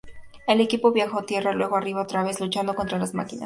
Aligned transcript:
El 0.47 0.61
equipo 0.61 0.91
viaja 0.91 1.13
bajo 1.13 1.27
tierra, 1.27 1.53
luego 1.53 1.75
arriba 1.75 2.01
otra 2.01 2.23
vez, 2.23 2.41
luchando 2.41 2.73
contra 2.73 2.97
las 2.97 3.13
máquinas. 3.13 3.39